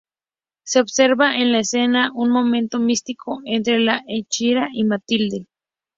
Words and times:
Se 0.63 0.79
observa 0.81 1.35
en 1.37 1.51
la 1.51 1.59
escena 1.59 2.09
un 2.15 2.31
momento 2.31 2.79
místico 2.79 3.39
entre 3.45 3.77
la 3.77 4.01
Hechicera 4.07 4.69
y 4.73 4.83
Matilde. 4.83 5.45